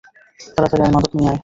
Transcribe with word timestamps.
তাড়াতাড়ি 0.55 0.81
আয়, 0.83 0.91
মাদক 0.95 1.11
নিয়ে 1.17 1.29
আয়! 1.31 1.39